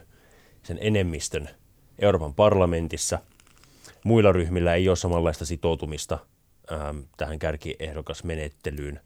[0.67, 1.49] sen enemmistön
[1.99, 3.19] Euroopan parlamentissa–
[4.05, 6.17] muilla ryhmillä ei ole samanlaista sitoutumista
[6.71, 8.99] ähm, tähän kärkiehdokasmenettelyyn.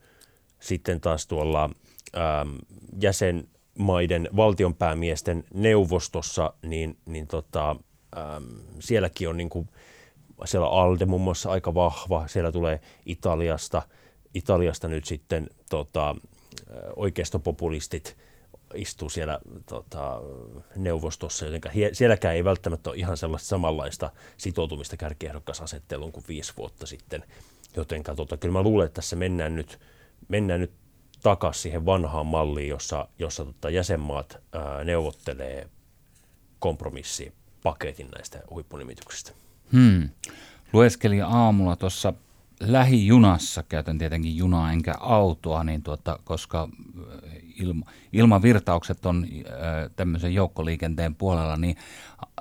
[0.59, 1.69] Sitten taas tuolla
[2.17, 2.55] ähm,
[3.01, 7.75] jäsenmaiden valtionpäämiesten neuvostossa, niin, niin tota,
[8.17, 8.43] ähm,
[8.79, 9.69] sielläkin on niin kuin,
[10.45, 13.81] siellä ALDE muun muassa aika vahva, siellä tulee Italiasta,
[14.33, 16.15] Italiasta nyt sitten tota,
[16.95, 18.17] oikeistopopulistit
[18.75, 20.21] istuu siellä tota,
[20.75, 27.23] neuvostossa, joten sielläkään ei välttämättä ole ihan sellaista samanlaista sitoutumista kärkiehdokkasasetteluun kuin viisi vuotta sitten.
[27.75, 29.79] Joten tota, kyllä mä luulen, että tässä mennään nyt,
[30.27, 30.71] mennään nyt
[31.23, 35.69] takaisin siihen vanhaan malliin, jossa, jossa tota, jäsenmaat ää, neuvottelee
[36.59, 39.31] kompromissipaketin näistä huippunimityksistä.
[39.73, 40.09] Hmm.
[40.73, 42.13] Lueskelin aamulla tuossa
[42.59, 50.33] lähijunassa, käytän tietenkin junaa enkä autoa, niin tuota, koska äh, ilma, ilmavirtaukset on äh, tämmöisen
[50.33, 51.77] joukkoliikenteen puolella, niin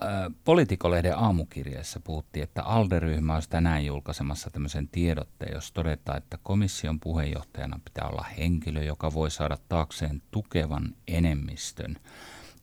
[0.02, 0.10] äh,
[0.44, 7.80] Politikolehden aamukirjeessä puhuttiin, että ALDE-ryhmä olisi tänään julkaisemassa tämmöisen tiedotteen, jos todetaan, että komission puheenjohtajana
[7.84, 11.96] pitää olla henkilö, joka voi saada taakseen tukevan enemmistön.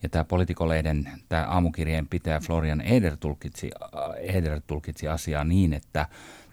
[0.04, 6.08] Ja tämä Politikolehden, tämä aamukirjeen pitää Florian Eder tulkitsi, äh, Eder tulkitsi asiaa niin, että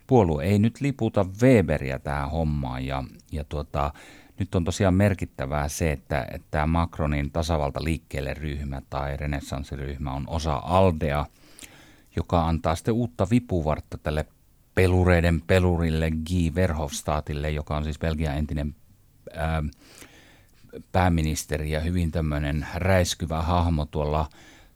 [0.07, 3.93] puolue ei nyt liputa Weberia tähän hommaan ja, ja tuota,
[4.39, 10.25] nyt on tosiaan merkittävää se, että, että tämä Macronin tasavalta liikkeelle ryhmä tai renessanssiryhmä on
[10.27, 11.27] osa Aldea,
[12.17, 14.27] joka antaa sitten uutta vipuvartta tälle
[14.75, 18.75] pelureiden pelurille Guy Verhofstadtille, joka on siis Belgian entinen
[19.35, 19.63] ää,
[20.93, 24.29] pääministeri ja hyvin tämmöinen räiskyvä hahmo tuolla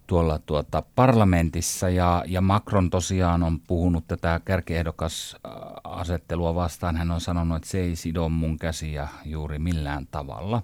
[0.07, 6.97] tuolla tuota parlamentissa ja, ja Macron tosiaan on puhunut tätä kärkiehdokkasasettelua vastaan.
[6.97, 10.63] Hän on sanonut, että se ei sido mun käsiä juuri millään tavalla.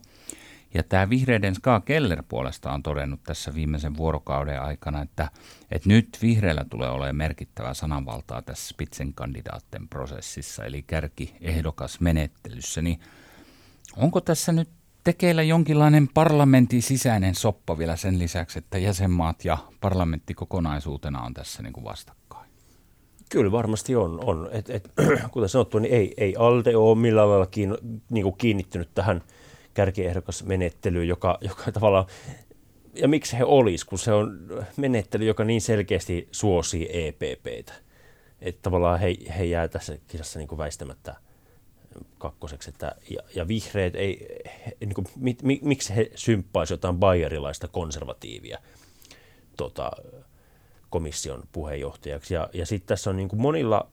[0.75, 5.29] Ja tämä vihreiden Ska Keller puolesta on todennut tässä viimeisen vuorokauden aikana, että,
[5.71, 12.83] että nyt vihreillä tulee olemaan merkittävää sananvaltaa tässä Spitzenkandidaatten prosessissa, eli kärkiehdokasmenettelyssä.
[12.83, 13.01] Niin
[13.97, 14.69] onko tässä nyt
[15.05, 21.63] tekeillä jonkinlainen parlamentin sisäinen soppa vielä sen lisäksi, että jäsenmaat ja parlamentti kokonaisuutena on tässä
[21.63, 22.51] niin kuin vastakkain?
[23.31, 24.25] Kyllä varmasti on.
[24.25, 24.49] on.
[24.53, 24.93] Et, et,
[25.33, 27.77] kuten sanottu, niin ei, ei ALDE ole millään lailla kiin,
[28.11, 29.23] niin kuin kiinnittynyt tähän
[29.75, 32.07] kärkiehdokasmenettelyyn, joka, joka tavallaan,
[32.95, 34.39] ja miksi he olisi, kun se on
[34.77, 37.73] menettely, joka niin selkeästi suosii EPPtä.
[38.41, 41.17] Että tavallaan he, he jää tässä kisassa niin kuin väistämättä–
[42.19, 42.71] kakkoseksi.
[42.71, 44.43] Että, ja, ja vihreät, ei,
[44.81, 48.59] niin kuin, mi, mi, miksi he symppaisivat jotain bayerilaista konservatiivia
[49.57, 49.91] tota,
[50.91, 52.35] komission puheenjohtajaksi.
[52.35, 53.91] Ja, ja sitten tässä on niin kuin monilla,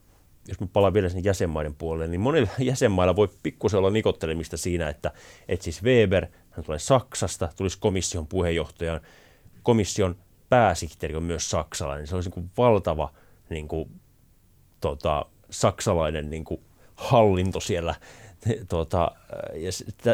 [0.48, 4.90] jos mä palaan vielä sen jäsenmaiden puolelle, niin monilla jäsenmailla voi pikkusen olla nikottelemista siinä,
[4.90, 5.12] että,
[5.48, 9.02] että siis Weber, hän tulee Saksasta, tulisi komission puheenjohtajan,
[9.64, 10.16] komission
[10.50, 12.08] pääsihteeri on myös saksalainen.
[12.08, 13.14] Se olisi niin kuin valtava
[13.50, 13.90] niin kuin,
[14.82, 16.62] tota, saksalainen niin kuin
[17.00, 17.96] hallinto siellä.
[18.70, 19.12] Tuota,
[19.56, 19.72] ja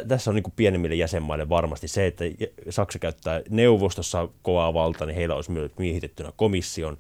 [0.08, 2.26] tässä on niin kuin pienemmille jäsenmaille varmasti se, että
[2.70, 6.98] Saksa käyttää neuvostossa kovaa valtaa, niin heillä olisi myös miehitettynä komission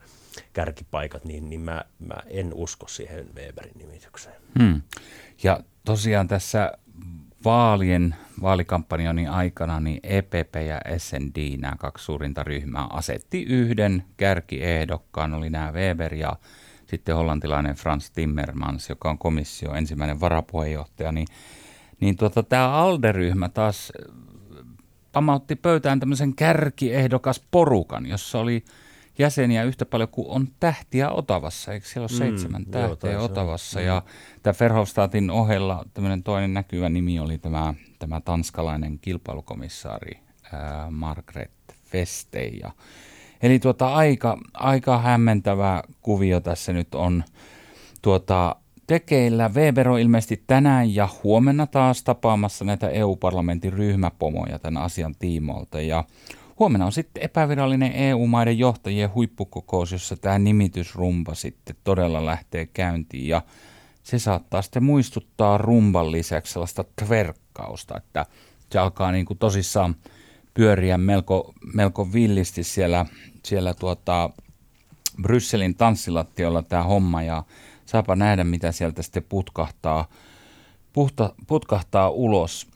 [0.54, 4.36] kärkipaikat, niin, niin mä, mä en usko siihen Weberin nimitykseen.
[4.60, 4.82] Hmm.
[5.44, 6.72] Ja tosiaan tässä
[7.46, 15.50] vaalien, vaalikampanjonin aikana niin EPP ja SND, nämä kaksi suurinta ryhmää, asetti yhden kärkiehdokkaan, oli
[15.50, 16.36] nämä Weber ja
[16.86, 21.28] sitten hollantilainen Frans Timmermans, joka on komissio ensimmäinen varapuheenjohtaja, niin,
[22.00, 23.94] niin tuota, tämä ALDE-ryhmä taas
[25.12, 28.64] pamautti pöytään tämmöisen kärkiehdokas porukan, jossa oli
[29.18, 31.74] jäseniä yhtä paljon kuin on tähtiä Otavassa.
[31.74, 33.80] Eikö siellä ole mm, seitsemän mm, tähteä joo, Otavassa?
[33.80, 33.86] Mm.
[33.86, 34.02] Ja
[34.44, 40.20] tämä Verhofstadtin ohella tämmöinen toinen näkyvä nimi oli tämä, tämä tanskalainen kilpailukomissaari
[40.54, 41.52] ää, Margaret
[41.94, 42.44] Veste.
[42.44, 42.72] Ja
[43.46, 47.24] Eli tuota, aika, aika hämmentävä kuvio tässä nyt on
[48.02, 48.56] tuota,
[48.88, 49.50] tekeillä.
[49.50, 55.82] Weber on ilmeisesti tänään ja huomenna taas tapaamassa näitä EU-parlamentin ryhmäpomoja tämän asian tiimoilta.
[55.82, 56.04] Ja
[56.60, 63.28] huomenna on sitten epävirallinen EU-maiden johtajien huippukokous, jossa tämä nimitysrumba sitten todella lähtee käyntiin.
[63.28, 63.42] Ja
[64.04, 68.26] se saattaa sitten muistuttaa rumban lisäksi sellaista tverkkausta, että
[68.72, 69.96] se alkaa niin kuin tosissaan–
[70.56, 73.06] pyöriä melko, melko villisti siellä,
[73.44, 74.30] siellä tuota
[75.22, 77.44] Brysselin tanssilattiolla tämä homma ja
[77.86, 80.08] saapa nähdä, mitä sieltä sitten putkahtaa,
[80.94, 82.68] puhta, putkahtaa ulos.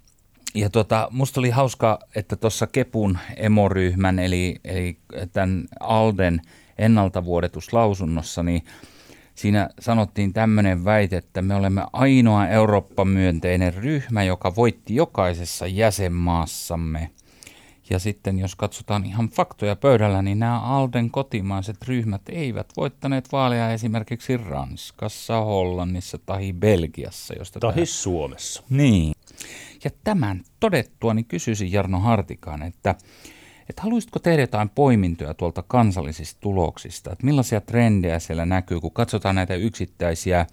[0.55, 4.97] Ja tota, musta oli hauska, että tuossa Kepun emoryhmän, eli, eli
[5.33, 6.41] tämän Alden
[6.77, 8.63] ennaltavuodetuslausunnossa, niin
[9.35, 17.09] siinä sanottiin tämmöinen väite, että me olemme ainoa Eurooppa-myönteinen ryhmä, joka voitti jokaisessa jäsenmaassamme–
[17.89, 23.71] Ja sitten jos katsotaan ihan faktoja pöydällä, niin nämä Alden kotimaiset ryhmät eivät voittaneet vaaleja
[23.71, 27.33] esimerkiksi Ranskassa, Hollannissa tai Belgiassa.
[27.33, 27.87] Josta tai tähän...
[27.87, 28.63] Suomessa.
[28.69, 29.13] Niin.
[29.83, 32.95] Ja tämän todettua, niin kysyisin Jarno Hartikaan, että,
[33.69, 37.11] että haluaisitko tehdä jotain poimintoja tuolta kansallisista tuloksista?
[37.11, 40.45] Että millaisia trendejä siellä näkyy, kun katsotaan näitä yksittäisiä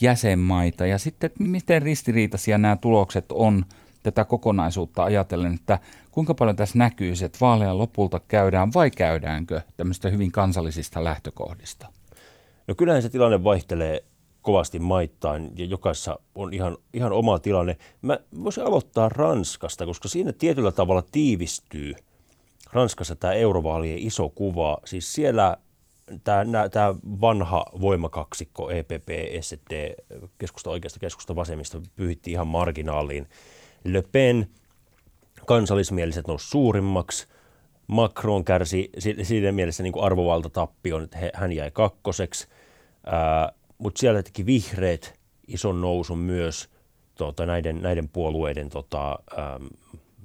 [0.00, 3.64] jäsenmaita ja sitten, että miten ristiriitaisia nämä tulokset on
[4.02, 5.78] tätä kokonaisuutta ajatellen, että
[6.10, 11.86] kuinka paljon tässä näkyy se, että vaaleja lopulta käydään vai käydäänkö tämmöistä hyvin kansallisista lähtökohdista?
[12.68, 14.04] No kyllähän se tilanne vaihtelee
[14.42, 17.76] kovasti maittain ja jokaisessa on ihan, ihan oma tilanne.
[18.02, 21.94] Mä voisin aloittaa Ranskasta, koska siinä tietyllä tavalla tiivistyy
[22.72, 24.78] Ranskassa tämä eurovaalien iso kuva.
[24.84, 25.56] Siis siellä
[26.24, 29.08] tämä, tämä vanha voimakaksikko EPP,
[29.40, 29.94] SD,
[30.38, 33.28] keskusta oikeasta keskusta vasemmista pyyhittiin ihan marginaaliin.
[33.92, 34.48] Le Pen,
[35.46, 37.26] kansallismieliset nousi suurimmaksi.
[37.86, 38.90] Macron kärsi
[39.22, 42.48] siinä mielessä niin arvovaltatappion, että hän jäi kakkoseksi.
[43.78, 46.70] Mutta siellä teki vihreät ison nousun myös
[47.14, 49.68] tota, näiden, näiden puolueiden tota, äm,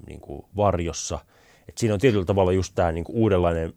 [0.08, 1.19] niin kuin varjossa.
[1.69, 3.73] Et siinä on tietyllä tavalla just tämä niin uudenlainen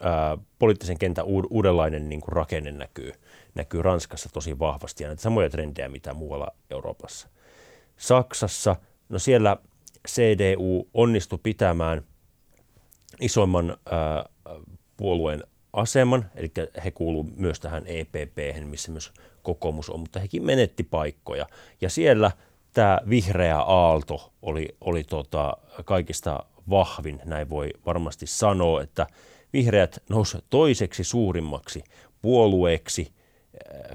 [0.00, 3.12] ää, poliittisen kentän uudenlainen niin kuin rakenne näkyy,
[3.54, 7.28] näkyy Ranskassa tosi vahvasti ja näitä samoja trendejä, mitä muualla Euroopassa.
[8.00, 8.76] Saksassa,
[9.08, 9.56] no siellä
[10.08, 12.04] CDU onnistui pitämään
[13.20, 14.24] isoimman ää,
[14.96, 16.52] puolueen aseman, eli
[16.84, 21.46] he kuuluvat myös tähän EPP, missä myös kokoomus on, mutta hekin menetti paikkoja.
[21.80, 22.30] Ja siellä
[22.72, 29.06] tämä vihreä aalto oli, oli tota kaikista vahvin, näin voi varmasti sanoa, että
[29.52, 31.84] vihreät nousi toiseksi suurimmaksi
[32.22, 33.12] puolueeksi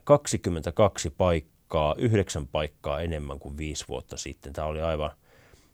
[0.04, 1.55] 22 paikkaa,
[1.97, 4.53] yhdeksän paikkaa enemmän kuin viisi vuotta sitten.
[4.53, 5.11] Tämä oli aivan,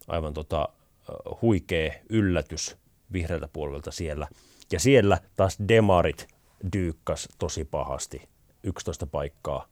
[0.08, 0.70] aivan tota,
[1.42, 2.78] huikea yllätys
[3.14, 4.28] vihreältä puolelta siellä.
[4.72, 6.28] Ja siellä taas demarit
[6.74, 8.30] dyykkas tosi pahasti.
[8.64, 9.68] 11 paikkaa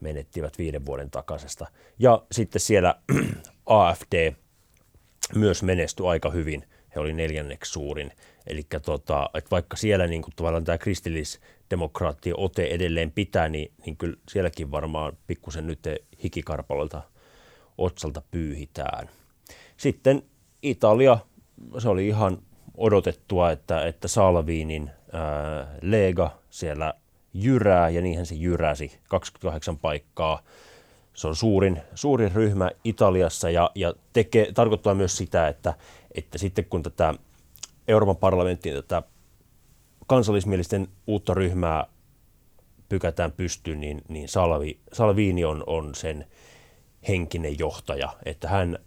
[0.00, 1.66] menettivät viiden vuoden takaisesta.
[1.98, 2.94] Ja sitten siellä
[3.66, 4.32] AFD
[5.34, 6.64] myös menestyi aika hyvin.
[6.94, 8.12] He oli neljänneksi suurin.
[8.46, 10.78] Eli tota, vaikka siellä niin kuin tavallaan tämä
[11.72, 15.80] kristillisdemokraattien ote edelleen pitää, niin, niin kyllä sielläkin varmaan pikkusen nyt
[16.22, 17.02] hikikarpalolta
[17.78, 19.08] otsalta pyyhitään.
[19.76, 20.22] Sitten
[20.62, 21.18] Italia,
[21.78, 22.38] se oli ihan
[22.76, 26.94] odotettua, että, että Salviinin ää, Lega siellä
[27.34, 30.42] jyrää, ja niinhän se jyräsi, 28 paikkaa.
[31.14, 35.74] Se on suurin, suurin ryhmä Italiassa, ja, ja tekee, tarkoittaa myös sitä, että,
[36.14, 37.14] että sitten kun tätä
[37.88, 39.02] Euroopan parlamenttiin tätä
[40.12, 41.86] kansallismielisten uutta ryhmää
[42.88, 46.26] pykätään pystyyn, niin, niin Salvi, Salvini on, on sen
[47.08, 48.78] henkinen johtaja, että hän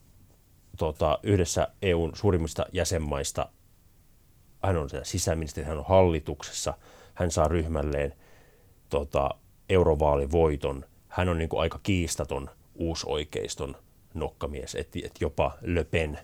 [0.78, 3.50] tota, yhdessä EUn suurimmista jäsenmaista
[4.64, 6.74] hän on sisäministeri, hän on hallituksessa,
[7.14, 8.14] hän saa ryhmälleen
[8.90, 9.30] tota,
[9.70, 10.86] eurovaalivoiton.
[11.08, 13.76] Hän on niin kuin aika kiistaton uusoikeiston
[14.14, 16.20] nokkamies, että et jopa Le Pen,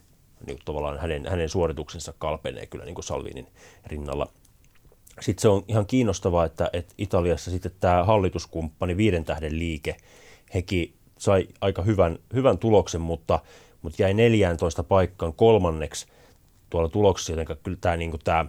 [0.46, 3.48] niin kuin tavallaan hänen, hänen suorituksensa kalpenee kyllä niin kuin Salvinin
[3.86, 4.28] rinnalla.
[5.20, 9.98] Sitten se on ihan kiinnostavaa, että, että Italiassa sitten tämä hallituskumppani Viiden tähden liike,
[10.54, 13.40] hekin sai aika hyvän, hyvän tuloksen, mutta,
[13.82, 16.08] mutta jäi 14 paikkaan kolmanneksi–
[16.72, 18.46] tuolla tuloksissa, joten kyllä tämä, niin kuin tämä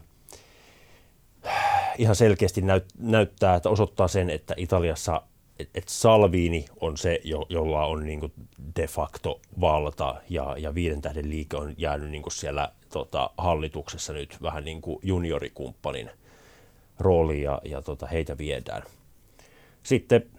[1.98, 5.22] ihan selkeästi näyt, näyttää, että osoittaa sen, että Italiassa
[5.59, 8.33] että et Salvini on se, jo, jolla on niin kuin
[8.77, 14.12] de facto valta ja, ja viiden tähden liike on jäänyt niin kuin siellä tota, hallituksessa
[14.12, 16.11] nyt vähän niin kuin juniorikumppanin
[16.99, 18.83] rooli ja, ja tota, heitä viedään.
[19.83, 20.31] Sitten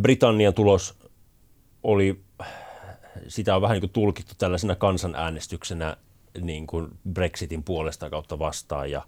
[0.00, 0.98] Britannian tulos
[1.82, 2.20] oli,
[3.28, 5.96] sitä on vähän niin kuin tulkittu tällaisena kansanäänestyksenä
[6.40, 9.02] niin kuin Brexitin puolesta kautta vastaan ja,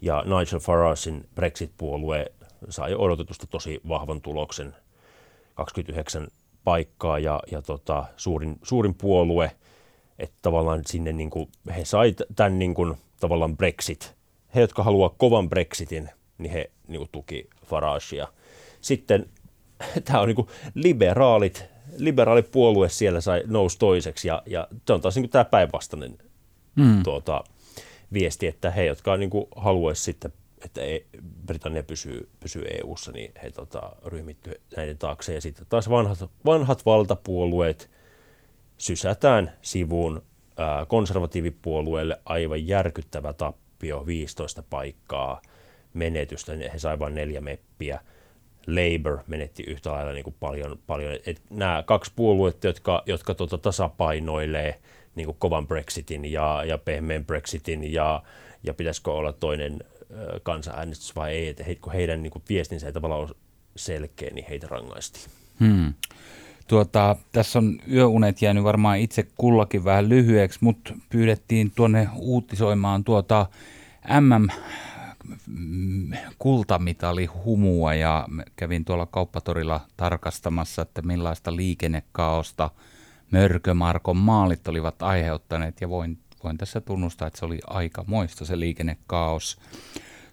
[0.00, 2.32] ja Nigel Faragein Brexit-puolue
[2.68, 4.74] sai odotetusta tosi vahvan tuloksen,
[5.54, 6.28] 29
[6.64, 9.50] paikkaa ja, ja tota, suurin, suurin puolue,
[10.18, 14.14] että tavallaan sinne niin kuin, he sai tämän niin kuin, tavallaan Brexit.
[14.54, 18.28] He, jotka haluaa kovan Brexitin, niin he niin kuin, tuki Faragea.
[18.80, 19.26] Sitten
[20.04, 21.64] tämä on niin kuin, liberaalit,
[21.96, 26.18] liberaalipuolue siellä sai nousi toiseksi ja, ja se on taas niin kuin, tämä päinvastainen
[26.76, 27.02] mm.
[27.02, 27.44] tuota,
[28.12, 30.32] viesti, että he, jotka niin haluaisi sitten,
[30.64, 31.00] että e,
[31.46, 35.34] Britannia pysyy, pysyy EU-ssa, niin he tota, ryhmitty näiden taakse.
[35.34, 37.90] Ja sitten taas vanhat, vanhat valtapuolueet
[38.78, 40.22] sysätään sivuun
[40.56, 43.63] ää, konservatiivipuolueelle aivan järkyttävä tappio,
[44.06, 45.42] 15 paikkaa
[45.94, 48.00] menetystä, niin he saivat vain neljä meppiä.
[48.66, 50.78] Labour menetti yhtä lailla niin kuin paljon.
[50.86, 51.18] paljon.
[51.26, 54.80] Et nämä kaksi puoluetta, jotka, jotka tuota tasapainoilee
[55.14, 58.22] niin kuin kovan Brexitin ja, ja pehmeän Brexitin ja,
[58.62, 59.78] ja pitäisikö olla toinen
[60.42, 63.30] kansanäänestys vai ei, että he, kun heidän niin kuin viestinsä ei tavallaan ole
[63.76, 65.24] selkeä, niin heitä rangaistiin.
[65.60, 65.94] Hmm.
[66.68, 73.46] Tuota, tässä on yöunet jäänyt varmaan itse kullakin vähän lyhyeksi, mutta pyydettiin tuonne uutisoimaan tuota
[74.20, 74.48] MM
[76.38, 82.70] kultamitali humua ja kävin tuolla kauppatorilla tarkastamassa, että millaista liikennekaosta
[83.30, 88.60] Mörkömarkon maalit olivat aiheuttaneet ja voin, voin tässä tunnustaa, että se oli aika moista se
[88.60, 89.58] liikennekaos.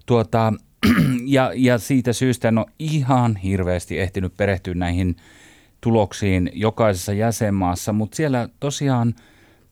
[0.06, 0.54] Tuota,
[1.26, 5.16] ja, ja siitä syystä en ole ihan hirveästi ehtinyt perehtyä näihin
[5.82, 9.14] tuloksiin jokaisessa jäsenmaassa, mutta siellä tosiaan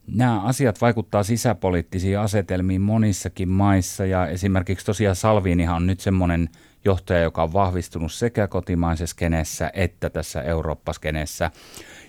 [0.07, 6.49] nämä asiat vaikuttaa sisäpoliittisiin asetelmiin monissakin maissa ja esimerkiksi tosiaan Salvinihan on nyt semmoinen
[6.85, 11.51] johtaja, joka on vahvistunut sekä kotimaisessa kenessä että tässä Eurooppa-skenessä.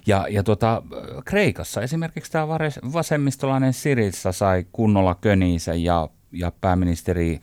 [0.07, 0.83] Ja, ja tuota,
[1.25, 2.49] Kreikassa esimerkiksi tämä
[2.93, 7.41] vasemmistolainen Sirissa sai kunnolla köniinsä ja, ja pääministeri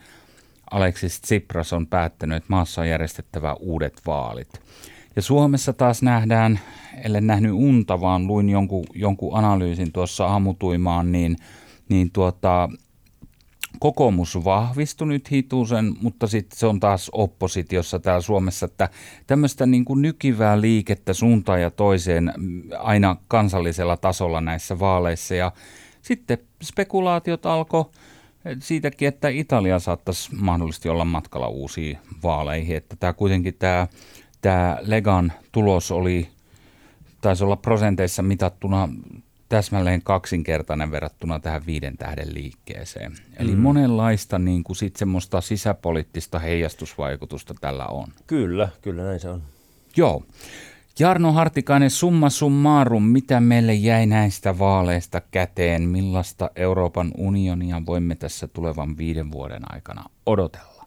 [0.70, 4.48] Alexis Tsipras on päättänyt, että maassa on järjestettävä uudet vaalit.
[5.18, 6.60] Ja Suomessa taas nähdään,
[7.04, 11.36] ellen nähnyt unta, vaan luin jonkun, jonkun analyysin tuossa aamutuimaan, niin,
[11.88, 12.68] niin tuota,
[13.80, 18.88] kokoomus vahvistui nyt hitusen, mutta sitten se on taas oppositiossa täällä Suomessa, että
[19.26, 22.32] tämmöistä niin kuin nykivää liikettä suuntaan ja toiseen
[22.78, 25.34] aina kansallisella tasolla näissä vaaleissa.
[25.34, 25.52] Ja
[26.02, 27.84] sitten spekulaatiot alkoi
[28.60, 33.86] siitäkin, että Italia saattaisi mahdollisesti olla matkalla uusiin vaaleihin, että tämä kuitenkin tämä
[34.40, 36.28] tämä Legan tulos oli,
[37.20, 38.88] taisi olla prosenteissa mitattuna
[39.48, 43.12] täsmälleen kaksinkertainen verrattuna tähän viiden tähden liikkeeseen.
[43.36, 43.58] Eli mm.
[43.58, 48.06] monenlaista niin kuin sit semmoista sisäpoliittista heijastusvaikutusta tällä on.
[48.26, 49.42] Kyllä, kyllä näin se on.
[49.96, 50.22] Joo.
[50.98, 55.82] Jarno Hartikainen, summa summarum, mitä meille jäi näistä vaaleista käteen?
[55.82, 60.77] Millaista Euroopan unionia voimme tässä tulevan viiden vuoden aikana odotella?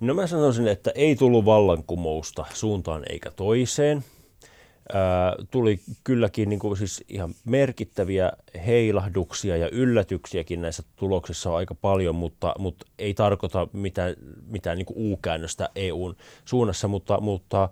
[0.00, 4.04] No mä sanoisin, että ei tullut vallankumousta suuntaan eikä toiseen.
[4.92, 8.32] Ää, tuli kylläkin niin kuin siis ihan merkittäviä
[8.66, 14.14] heilahduksia ja yllätyksiäkin näissä tuloksissa on aika paljon, mutta, mutta ei tarkoita mitään,
[14.46, 17.68] mitään niin U-käännöstä EUn suunnassa, mutta, mutta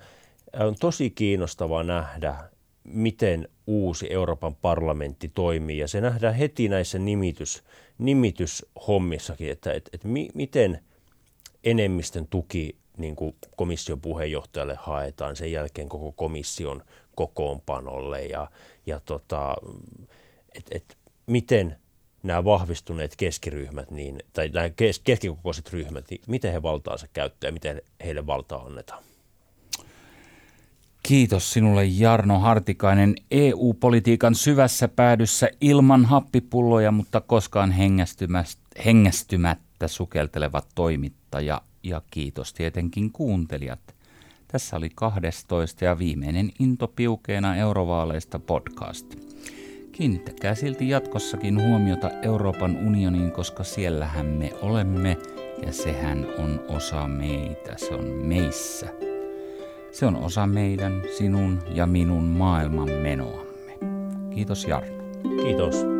[0.58, 2.36] on tosi kiinnostavaa nähdä,
[2.84, 5.78] miten uusi Euroopan parlamentti toimii.
[5.78, 7.62] Ja se nähdään heti näissä nimitys,
[7.98, 10.78] nimityshommissakin, että, että, että mi, miten–
[11.66, 16.82] enemmistön tuki niin kuin komission puheenjohtajalle haetaan, sen jälkeen koko komission
[17.14, 18.50] kokoonpanolle ja,
[18.86, 19.56] ja tota,
[20.54, 20.96] et, et,
[21.26, 21.76] miten
[22.22, 27.52] nämä vahvistuneet keskiryhmät, niin, tai nämä kes, keskikokoiset ryhmät, niin miten he valtaansa käyttää ja
[27.52, 29.02] miten heille valtaa annetaan.
[31.02, 37.74] Kiitos sinulle Jarno Hartikainen EU-politiikan syvässä päädyssä ilman happipulloja, mutta koskaan
[38.84, 43.96] hengästymättä sukeltelevat toimittaja ja kiitos tietenkin kuuntelijat.
[44.48, 49.14] Tässä oli 12 ja viimeinen Into Piukeena eurovaaleista podcast.
[49.92, 55.16] Kiinnittäkää silti jatkossakin huomiota Euroopan unioniin, koska siellähän me olemme
[55.66, 58.88] ja sehän on osa meitä, se on meissä.
[59.92, 63.78] Se on osa meidän, sinun ja minun maailman menoamme.
[64.34, 64.96] Kiitos Jarno.
[65.42, 65.95] Kiitos.